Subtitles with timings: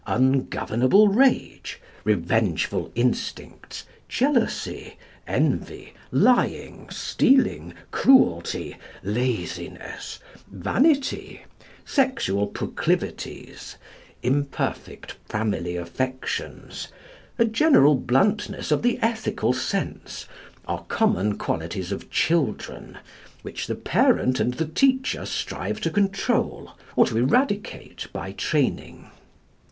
[0.07, 10.17] Ungovernable rage, revengeful instincts, jealousy, envy, lying, stealing, cruelty, laziness,
[10.49, 11.41] vanity,
[11.85, 13.75] sexual proclivities,
[14.23, 16.87] imperfect family affections,
[17.37, 20.25] a general bluntness of the ethical sense,
[20.67, 22.97] are common qualities of children,
[23.43, 29.05] which the parent and the teacher strive to control or to eradicate by training.